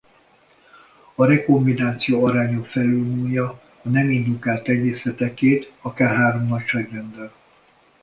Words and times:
A 1.15 1.25
rekombináció 1.25 2.25
aránya 2.25 2.63
felülmúlja 2.63 3.49
a 3.81 3.89
nem 3.89 4.09
indukált 4.11 4.63
tenyészetekét 4.63 5.71
akár 5.81 6.15
három 6.15 6.47
nagyságrenddel. 6.47 7.33